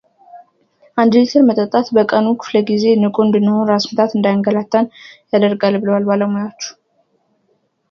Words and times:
አንድ 1.01 1.11
ሊትር 1.17 1.43
መጠጣት 1.49 1.87
በቀኑ 1.95 2.25
ክፍለ 2.41 2.55
ጊዜ 2.69 2.83
ንቁ 3.03 3.15
እንድንሆን 3.25 3.69
ራስ 3.71 3.85
ምታት 3.91 4.15
እንዳያንገላታን 4.17 4.91
ያደርጋል 5.35 5.77
ብለዋል 5.83 6.05
ባለሙያዎቹ። 6.11 6.61